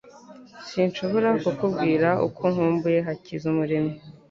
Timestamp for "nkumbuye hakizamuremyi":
2.53-3.95